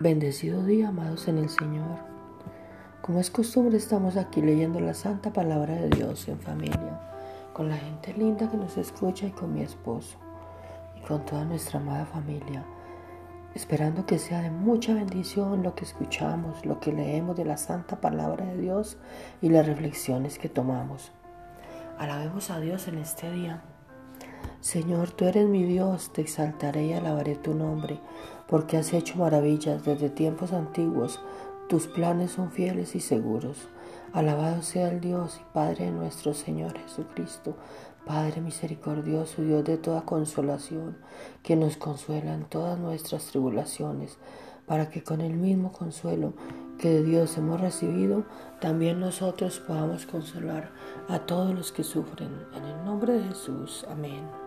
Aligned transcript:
Bendecido 0.00 0.64
día, 0.64 0.88
amados 0.88 1.28
en 1.28 1.38
el 1.38 1.48
Señor. 1.48 2.00
Como 3.00 3.20
es 3.20 3.30
costumbre, 3.30 3.76
estamos 3.76 4.16
aquí 4.16 4.42
leyendo 4.42 4.80
la 4.80 4.92
santa 4.92 5.32
palabra 5.32 5.76
de 5.76 5.88
Dios 5.88 6.26
en 6.26 6.40
familia, 6.40 7.00
con 7.52 7.68
la 7.68 7.76
gente 7.76 8.12
linda 8.12 8.50
que 8.50 8.56
nos 8.56 8.76
escucha 8.76 9.28
y 9.28 9.30
con 9.30 9.54
mi 9.54 9.62
esposo 9.62 10.16
y 10.96 11.06
con 11.06 11.24
toda 11.24 11.44
nuestra 11.44 11.78
amada 11.78 12.06
familia, 12.06 12.64
esperando 13.54 14.04
que 14.04 14.18
sea 14.18 14.42
de 14.42 14.50
mucha 14.50 14.94
bendición 14.94 15.62
lo 15.62 15.76
que 15.76 15.84
escuchamos, 15.84 16.66
lo 16.66 16.80
que 16.80 16.92
leemos 16.92 17.36
de 17.36 17.44
la 17.44 17.56
santa 17.56 18.00
palabra 18.00 18.46
de 18.46 18.56
Dios 18.56 18.96
y 19.40 19.48
las 19.48 19.64
reflexiones 19.64 20.40
que 20.40 20.48
tomamos. 20.48 21.12
Alabemos 22.00 22.50
a 22.50 22.58
Dios 22.58 22.88
en 22.88 22.98
este 22.98 23.30
día. 23.30 23.62
Señor, 24.64 25.10
tú 25.10 25.26
eres 25.26 25.46
mi 25.46 25.62
Dios, 25.62 26.10
te 26.10 26.22
exaltaré 26.22 26.86
y 26.86 26.92
alabaré 26.94 27.36
tu 27.36 27.52
nombre, 27.52 28.00
porque 28.48 28.78
has 28.78 28.94
hecho 28.94 29.18
maravillas 29.18 29.84
desde 29.84 30.08
tiempos 30.08 30.54
antiguos. 30.54 31.20
Tus 31.68 31.86
planes 31.86 32.30
son 32.30 32.50
fieles 32.50 32.94
y 32.96 33.00
seguros. 33.00 33.68
Alabado 34.14 34.62
sea 34.62 34.88
el 34.88 35.02
Dios 35.02 35.38
y 35.38 35.52
Padre 35.52 35.84
de 35.84 35.90
nuestro 35.90 36.32
Señor 36.32 36.78
Jesucristo, 36.78 37.58
Padre 38.06 38.40
misericordioso, 38.40 39.42
Dios 39.42 39.64
de 39.64 39.76
toda 39.76 40.06
consolación, 40.06 40.96
que 41.42 41.56
nos 41.56 41.76
consuela 41.76 42.32
en 42.32 42.46
todas 42.46 42.78
nuestras 42.78 43.26
tribulaciones, 43.26 44.16
para 44.64 44.88
que 44.88 45.04
con 45.04 45.20
el 45.20 45.34
mismo 45.34 45.72
consuelo 45.72 46.32
que 46.78 46.88
de 46.88 47.02
Dios 47.02 47.36
hemos 47.36 47.60
recibido, 47.60 48.24
también 48.62 48.98
nosotros 48.98 49.60
podamos 49.60 50.06
consolar 50.06 50.70
a 51.10 51.18
todos 51.18 51.54
los 51.54 51.70
que 51.70 51.84
sufren. 51.84 52.30
En 52.54 52.64
el 52.64 52.82
nombre 52.86 53.12
de 53.12 53.24
Jesús. 53.24 53.84
Amén. 53.90 54.43